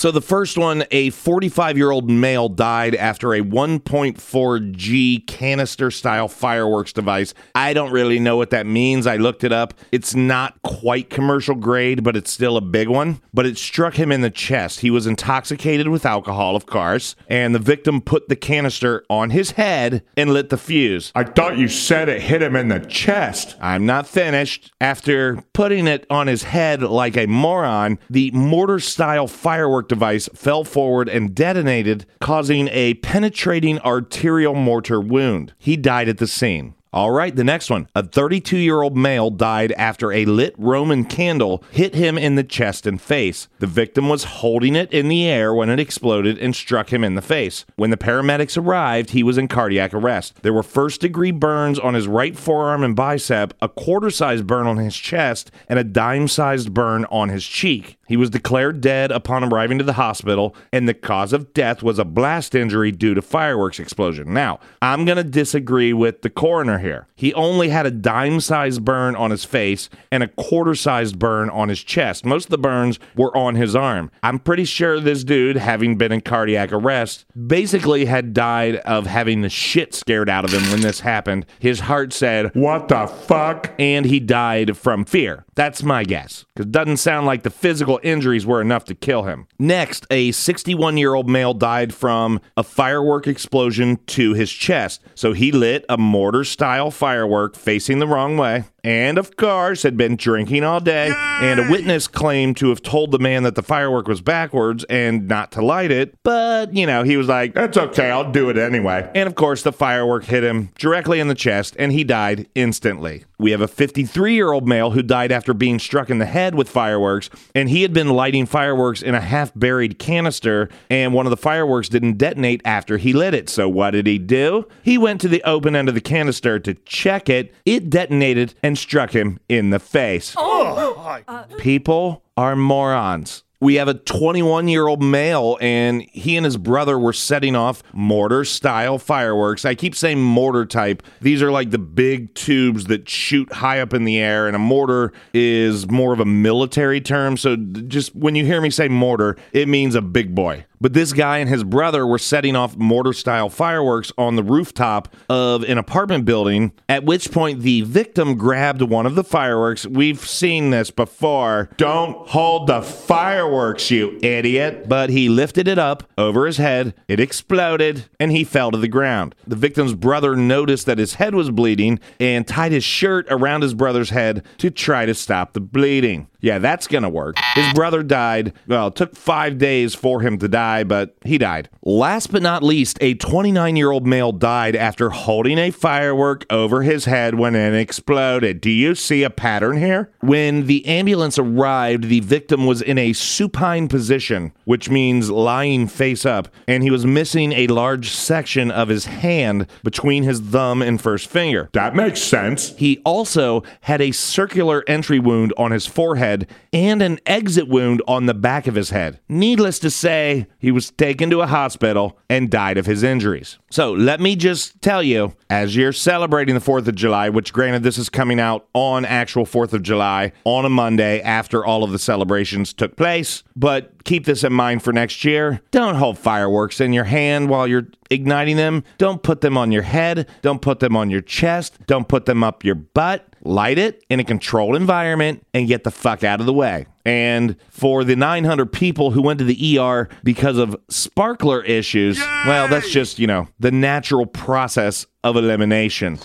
[0.00, 5.90] So the first one, a 45 year old male died after a 1.4 G canister
[5.90, 7.34] style fireworks device.
[7.54, 9.06] I don't really know what that means.
[9.06, 9.74] I looked it up.
[9.92, 13.20] It's not quite commercial grade, but it's still a big one.
[13.34, 14.80] But it struck him in the chest.
[14.80, 19.50] He was intoxicated with alcohol, of course, and the victim put the canister on his
[19.50, 21.12] head and lit the fuse.
[21.14, 23.54] I thought you said it hit him in the chest.
[23.60, 24.72] I'm not finished.
[24.80, 30.64] After putting it on his head like a moron, the mortar style firework device fell
[30.64, 35.52] forward and detonated, causing a penetrating arterial mortar wound.
[35.58, 36.74] He died at the scene.
[36.92, 37.86] All right, the next one.
[37.94, 42.42] A 32 year old male died after a lit Roman candle hit him in the
[42.42, 43.46] chest and face.
[43.60, 47.14] The victim was holding it in the air when it exploded and struck him in
[47.14, 47.64] the face.
[47.76, 50.42] When the paramedics arrived, he was in cardiac arrest.
[50.42, 54.66] There were first degree burns on his right forearm and bicep, a quarter sized burn
[54.66, 57.98] on his chest, and a dime sized burn on his cheek.
[58.10, 61.96] He was declared dead upon arriving to the hospital, and the cause of death was
[61.96, 64.34] a blast injury due to fireworks explosion.
[64.34, 67.06] Now, I'm going to disagree with the coroner here.
[67.14, 71.50] He only had a dime sized burn on his face and a quarter sized burn
[71.50, 72.24] on his chest.
[72.24, 74.10] Most of the burns were on his arm.
[74.24, 79.42] I'm pretty sure this dude, having been in cardiac arrest, basically had died of having
[79.42, 81.46] the shit scared out of him when this happened.
[81.60, 83.72] His heart said, What the fuck?
[83.78, 85.44] and he died from fear.
[85.54, 86.44] That's my guess.
[86.54, 89.46] Because it doesn't sound like the physical injuries were enough to kill him.
[89.58, 95.02] Next, a 61 year old male died from a firework explosion to his chest.
[95.14, 98.64] So he lit a mortar style firework facing the wrong way.
[98.84, 101.12] And of course, had been drinking all day.
[101.14, 105.26] And a witness claimed to have told the man that the firework was backwards and
[105.28, 106.14] not to light it.
[106.22, 109.10] But, you know, he was like, That's okay, I'll do it anyway.
[109.14, 113.24] and of course, the firework hit him directly in the chest and he died instantly.
[113.38, 116.54] We have a 53 year old male who died after being struck in the head
[116.54, 121.24] with fireworks, and he had been lighting fireworks in a half buried canister, and one
[121.24, 123.48] of the fireworks didn't detonate after he lit it.
[123.48, 124.68] So, what did he do?
[124.82, 127.54] He went to the open end of the canister to check it.
[127.64, 130.34] It detonated and struck him in the face.
[130.36, 133.44] Oh, oh, oh, uh, People are morons.
[133.62, 137.82] We have a 21 year old male, and he and his brother were setting off
[137.92, 139.66] mortar style fireworks.
[139.66, 141.02] I keep saying mortar type.
[141.20, 144.58] These are like the big tubes that shoot high up in the air, and a
[144.58, 147.36] mortar is more of a military term.
[147.36, 150.64] So just when you hear me say mortar, it means a big boy.
[150.80, 155.14] But this guy and his brother were setting off mortar style fireworks on the rooftop
[155.28, 159.84] of an apartment building, at which point the victim grabbed one of the fireworks.
[159.84, 161.68] We've seen this before.
[161.76, 164.88] Don't hold the fireworks, you idiot.
[164.88, 168.88] But he lifted it up over his head, it exploded, and he fell to the
[168.88, 169.34] ground.
[169.46, 173.74] The victim's brother noticed that his head was bleeding and tied his shirt around his
[173.74, 176.28] brother's head to try to stop the bleeding.
[176.40, 177.36] Yeah, that's gonna work.
[177.54, 178.52] His brother died.
[178.66, 181.68] Well, it took five days for him to die, but he died.
[181.82, 186.82] Last but not least, a 29 year old male died after holding a firework over
[186.82, 188.60] his head when it exploded.
[188.60, 190.10] Do you see a pattern here?
[190.20, 196.24] When the ambulance arrived, the victim was in a supine position, which means lying face
[196.24, 201.00] up, and he was missing a large section of his hand between his thumb and
[201.00, 201.68] first finger.
[201.72, 202.74] That makes sense.
[202.76, 206.29] He also had a circular entry wound on his forehead
[206.72, 209.20] and an exit wound on the back of his head.
[209.28, 213.58] Needless to say, he was taken to a hospital and died of his injuries.
[213.70, 217.82] So let me just tell you, as you're celebrating the 4th of July, which granted
[217.82, 221.92] this is coming out on actual 4th of July on a Monday after all of
[221.92, 225.60] the celebrations took place, but keep this in mind for next year.
[225.70, 228.84] Don't hold fireworks in your hand while you're igniting them.
[228.98, 230.28] Don't put them on your head.
[230.42, 231.78] Don't put them on your chest.
[231.86, 233.29] Don't put them up your butt.
[233.42, 236.86] Light it in a controlled environment and get the fuck out of the way.
[237.04, 242.68] And for the 900 people who went to the ER because of sparkler issues, well,
[242.68, 246.18] that's just, you know, the natural process of elimination.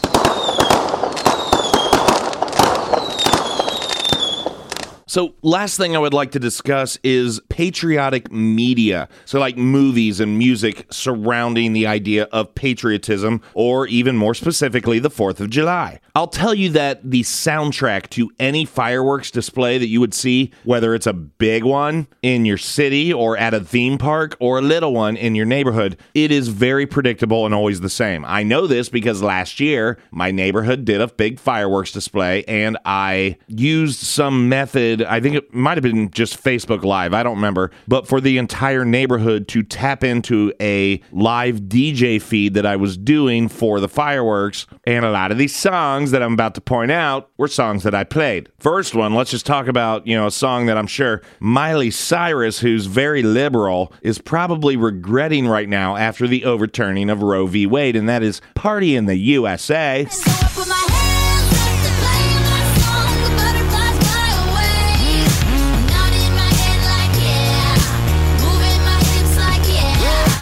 [5.16, 9.08] So, last thing I would like to discuss is patriotic media.
[9.24, 15.10] So, like movies and music surrounding the idea of patriotism, or even more specifically, the
[15.10, 16.02] 4th of July.
[16.16, 20.94] I'll tell you that the soundtrack to any fireworks display that you would see, whether
[20.94, 24.94] it's a big one in your city or at a theme park or a little
[24.94, 28.26] one in your neighborhood, it is very predictable and always the same.
[28.26, 33.38] I know this because last year my neighborhood did a big fireworks display and I
[33.48, 35.05] used some method.
[35.06, 37.14] I think it might have been just Facebook Live.
[37.14, 37.72] I don't remember.
[37.88, 42.98] But for the entire neighborhood to tap into a live DJ feed that I was
[42.98, 44.68] doing for the fireworks.
[44.86, 47.96] And a lot of these songs that I'm about to point out were songs that
[47.96, 48.50] I played.
[48.58, 52.60] First one, let's just talk about, you know, a song that I'm sure Miley Cyrus,
[52.60, 57.66] who's very liberal, is probably regretting right now after the overturning of Roe v.
[57.66, 60.08] Wade, and that is Party in the USA.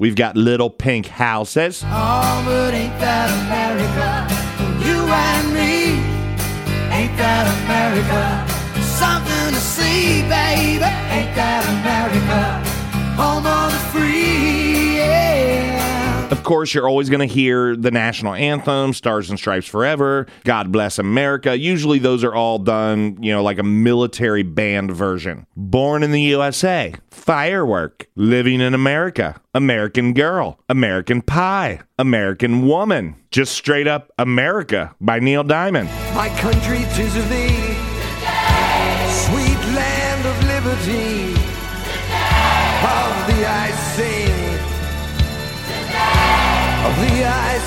[0.04, 1.82] We've got Little Pink Houses.
[1.86, 4.28] Oh, but ain't that America?
[4.86, 5.96] You and me,
[6.94, 8.84] ain't that America?
[8.84, 10.84] Something to see, baby.
[10.84, 12.63] Ain't that America?
[16.34, 20.72] Of course, you're always going to hear the national anthem, Stars and Stripes Forever, God
[20.72, 21.56] Bless America.
[21.56, 25.46] Usually those are all done, you know, like a military band version.
[25.56, 33.54] Born in the USA, Firework, Living in America, American Girl, American Pie, American Woman, just
[33.54, 35.88] straight up America by Neil Diamond.
[36.16, 37.76] My country, tis of thee,
[39.08, 41.34] sweet land of liberty.
[42.90, 44.23] of thee I sing.
[46.86, 47.58] Of thee I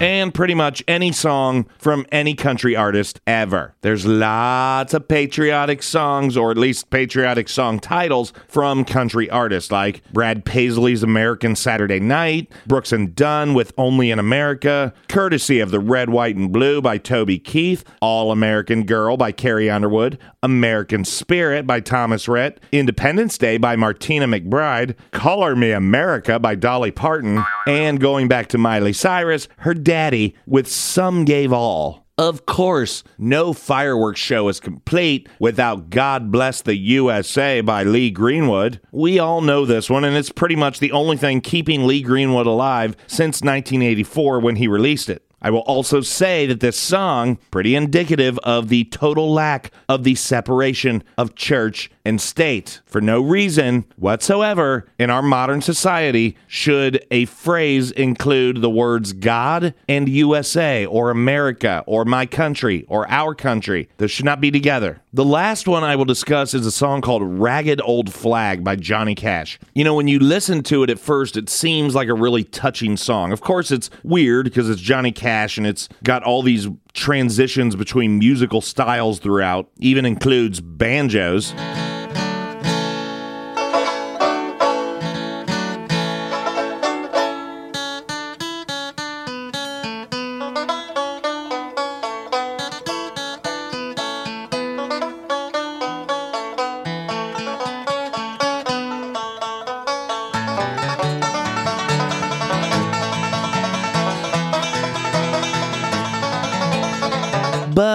[0.00, 3.74] and pretty much any song from any country artist ever.
[3.82, 10.02] There's lots of patriotic songs, or at least patriotic song titles from country artists like
[10.12, 15.80] Brad Paisley's American Saturday Night, Brooks and Dunn with Only in America, courtesy of the
[15.80, 21.66] Red, White, and Blue by Toby Keith, All American Girl by Carrie Underwood, American Spirit
[21.66, 28.00] by Thomas Rhett, Independence Day by Martina McBride, Color Me America by Dolly Parton, and
[28.00, 32.06] going back to Miley Cyrus, her daddy with Some Gave All.
[32.16, 38.80] Of course, no fireworks show is complete without God Bless the USA by Lee Greenwood.
[38.92, 42.46] We all know this one, and it's pretty much the only thing keeping Lee Greenwood
[42.46, 45.26] alive since 1984 when he released it.
[45.42, 50.14] I will also say that this song pretty indicative of the total lack of the
[50.14, 52.80] separation of church and state.
[52.90, 59.74] For no reason whatsoever in our modern society should a phrase include the words God
[59.88, 63.88] and USA or America or my country or our country.
[63.98, 65.00] Those should not be together.
[65.12, 69.14] The last one I will discuss is a song called Ragged Old Flag by Johnny
[69.14, 69.60] Cash.
[69.72, 72.96] You know, when you listen to it at first, it seems like a really touching
[72.96, 73.30] song.
[73.30, 78.18] Of course, it's weird because it's Johnny Cash and it's got all these transitions between
[78.18, 81.54] musical styles throughout, even includes banjos.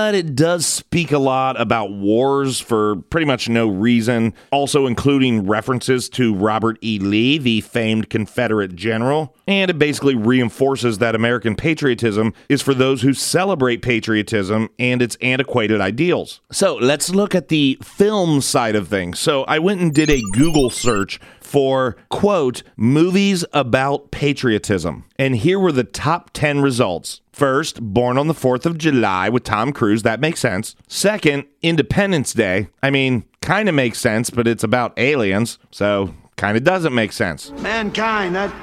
[0.06, 5.48] But it does speak a lot about wars for pretty much no reason, also including
[5.48, 7.00] references to Robert E.
[7.00, 9.36] Lee, the famed Confederate general.
[9.48, 15.18] And it basically reinforces that American patriotism is for those who celebrate patriotism and its
[15.22, 16.40] antiquated ideals.
[16.52, 19.18] So let's look at the film side of things.
[19.18, 25.06] So I went and did a Google search for, quote, movies about patriotism.
[25.18, 27.22] And here were the top 10 results.
[27.32, 30.04] First, Born on the 4th of July with Tom Cruise.
[30.04, 30.76] That makes sense.
[30.88, 32.68] Second, Independence Day.
[32.82, 37.12] I mean, kind of makes sense, but it's about aliens, so kind of doesn't make
[37.12, 37.52] sense.
[37.52, 38.54] Mankind, that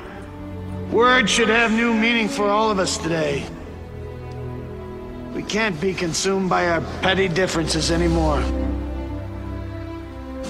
[0.91, 3.47] word should have new meaning for all of us today.
[5.35, 8.43] We can't be consumed by our petty differences anymore.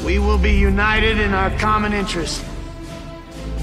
[0.04, 2.44] We will be united in our common interest.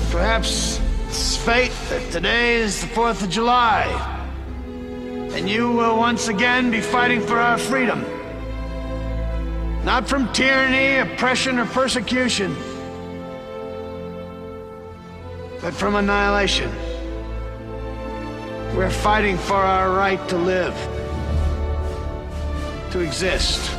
[0.10, 3.86] Perhaps it's fate that today is the 4th of July.
[5.34, 8.06] And you will once again be fighting for our freedom.
[9.84, 12.56] Not from tyranny, oppression, or persecution,
[15.62, 16.72] but from annihilation.
[18.78, 20.76] We're fighting for our right to live,
[22.92, 23.79] to exist.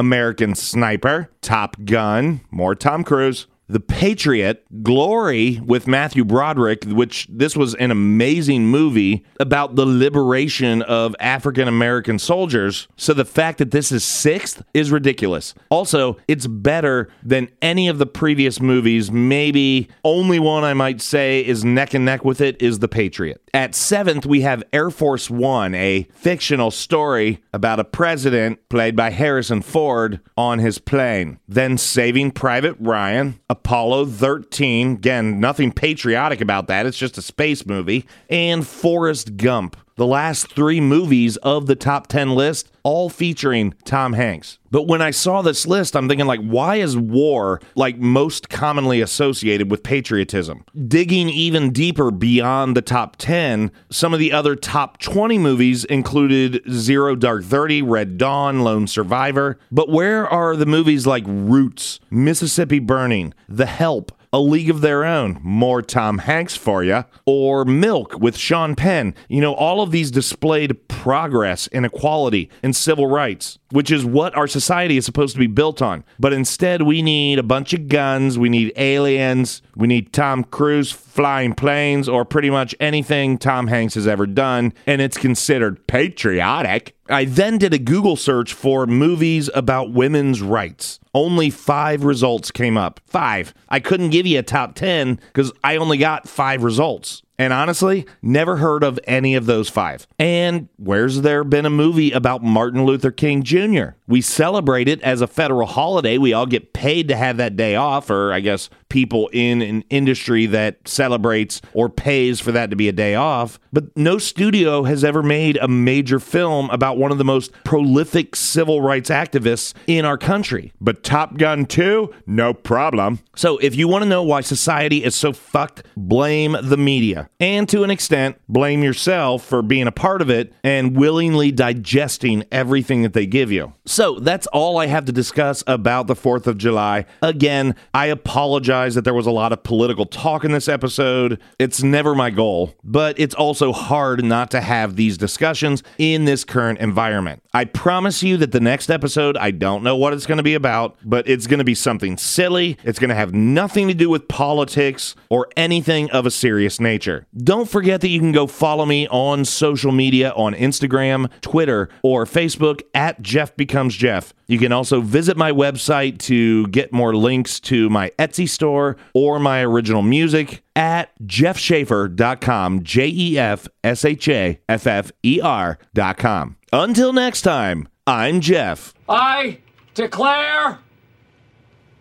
[0.00, 3.46] American Sniper, Top Gun, more Tom Cruise.
[3.70, 10.82] The Patriot, Glory with Matthew Broderick, which this was an amazing movie about the liberation
[10.82, 12.88] of African American soldiers.
[12.96, 15.54] So the fact that this is sixth is ridiculous.
[15.68, 19.12] Also, it's better than any of the previous movies.
[19.12, 23.40] Maybe only one I might say is neck and neck with it is The Patriot.
[23.54, 29.10] At seventh, we have Air Force One, a fictional story about a president played by
[29.10, 31.38] Harrison Ford on his plane.
[31.46, 37.66] Then Saving Private Ryan, Apollo 13, again, nothing patriotic about that, it's just a space
[37.66, 39.76] movie, and Forrest Gump.
[40.00, 44.58] The last three movies of the top 10 list, all featuring Tom Hanks.
[44.70, 49.02] But when I saw this list, I'm thinking, like, why is war like most commonly
[49.02, 50.64] associated with patriotism?
[50.88, 56.62] Digging even deeper beyond the top 10, some of the other top 20 movies included
[56.70, 59.58] Zero Dark 30, Red Dawn, Lone Survivor.
[59.70, 65.04] But where are the movies like Roots, Mississippi Burning, The Help, A League of Their
[65.04, 69.12] Own, more Tom Hanks for you, or Milk with Sean Penn.
[69.28, 74.36] You know, all of these displayed progress and equality and civil rights, which is what
[74.36, 76.04] our society is supposed to be built on.
[76.20, 80.92] But instead, we need a bunch of guns, we need aliens, we need Tom Cruise
[80.92, 86.96] flying planes, or pretty much anything Tom Hanks has ever done, and it's considered patriotic.
[87.10, 91.00] I then did a Google search for movies about women's rights.
[91.12, 93.00] Only five results came up.
[93.06, 93.52] Five.
[93.68, 97.22] I couldn't give you a top 10 because I only got five results.
[97.40, 100.06] And honestly, never heard of any of those five.
[100.18, 103.92] And where's there been a movie about Martin Luther King Jr.?
[104.06, 106.18] We celebrate it as a federal holiday.
[106.18, 109.84] We all get paid to have that day off, or I guess people in an
[109.88, 113.58] industry that celebrates or pays for that to be a day off.
[113.72, 118.36] But no studio has ever made a major film about one of the most prolific
[118.36, 120.74] civil rights activists in our country.
[120.78, 123.20] But Top Gun 2, no problem.
[123.34, 127.29] So, if you want to know why society is so fucked, blame the media.
[127.38, 132.44] And to an extent, blame yourself for being a part of it and willingly digesting
[132.52, 133.72] everything that they give you.
[133.86, 137.06] So, that's all I have to discuss about the 4th of July.
[137.22, 141.40] Again, I apologize that there was a lot of political talk in this episode.
[141.58, 146.44] It's never my goal, but it's also hard not to have these discussions in this
[146.44, 147.42] current environment.
[147.52, 150.54] I promise you that the next episode, I don't know what it's going to be
[150.54, 152.76] about, but it's going to be something silly.
[152.84, 157.19] It's going to have nothing to do with politics or anything of a serious nature.
[157.36, 162.24] Don't forget that you can go follow me on social media on Instagram, Twitter, or
[162.24, 164.34] Facebook at Jeff Becomes Jeff.
[164.46, 169.38] You can also visit my website to get more links to my Etsy store or
[169.38, 176.56] my original music at jeffshaffer.com, J E F S H A F F E R.com.
[176.72, 178.94] Until next time, I'm Jeff.
[179.08, 179.58] I
[179.94, 180.78] declare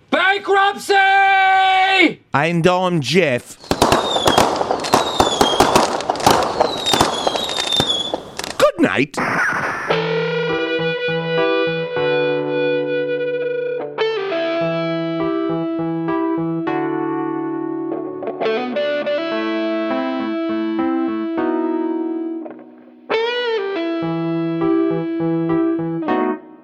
[0.09, 0.93] bankruptcy!
[2.33, 3.57] I'm Dom Jeff.
[8.79, 9.17] Night.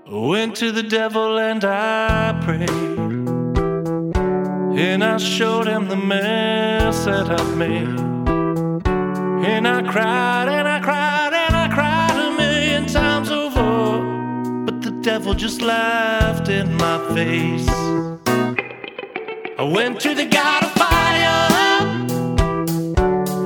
[0.09, 2.70] Went to the devil and I prayed.
[4.80, 7.99] And I showed him the mess that I've made.
[9.45, 11.05] And I cried and I cried
[15.06, 17.70] devil just laughed in my face.
[19.60, 21.51] I went to the God of fire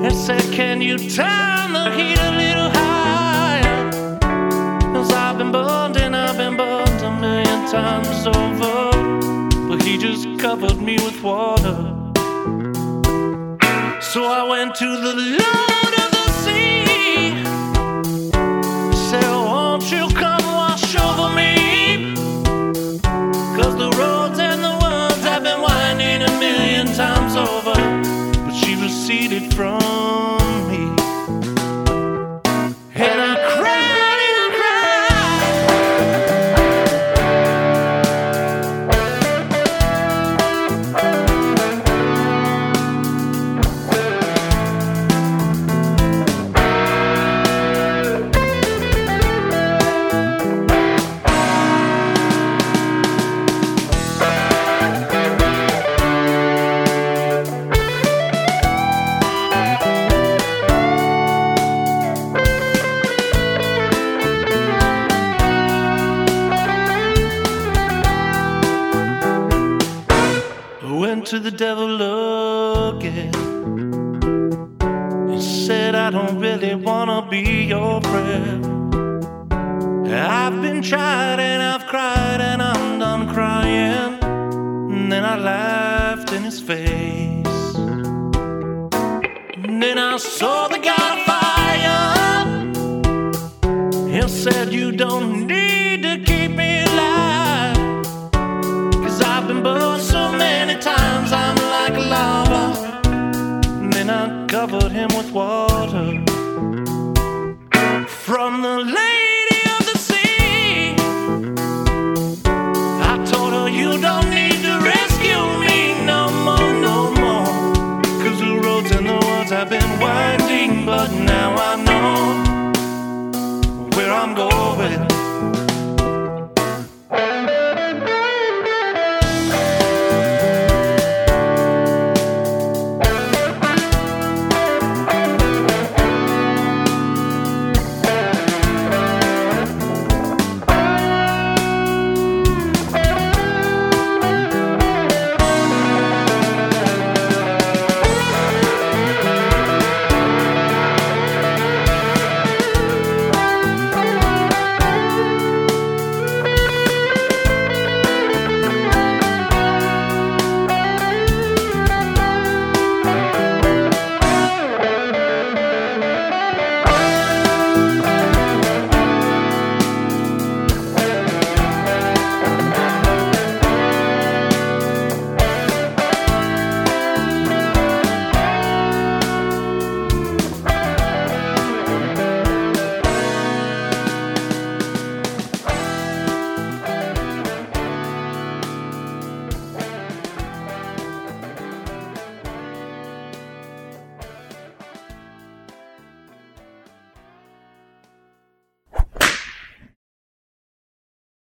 [0.05, 3.91] and said, Can you turn the heat a little higher?
[4.93, 9.68] Cause I've been burned and I've been burned a million times over.
[9.68, 11.76] But he just covered me with water.
[13.99, 15.89] So I went to the Lord